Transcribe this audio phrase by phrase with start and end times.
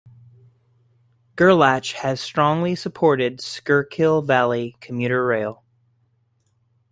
[1.35, 5.63] Gerlach has strongly supported Schuylkill Valley commuter rail.